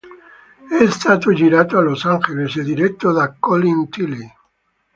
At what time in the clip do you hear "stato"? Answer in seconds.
0.89-1.31